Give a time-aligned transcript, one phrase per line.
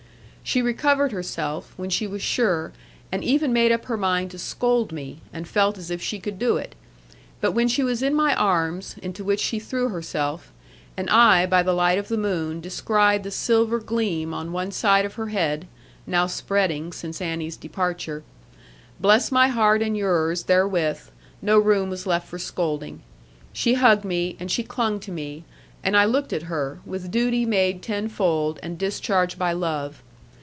[0.43, 2.73] She recovered herself, when she was sure,
[3.09, 6.37] and even made up her mind to scold me, and felt as if she could
[6.37, 6.75] do it.
[7.39, 10.51] But when she was in my arms, into which she threw herself,
[10.97, 15.05] and I by the light of the moon descried the silver gleam on one side
[15.05, 15.67] of her head
[16.05, 18.21] (now spreading since Annie's departure),
[18.99, 20.99] bless my heart and yours therewith,
[21.41, 23.03] no room was left for scolding.
[23.53, 25.45] She hugged me, and she clung to me;
[25.81, 30.03] and I looked at her, with duty made tenfold, and discharged by love.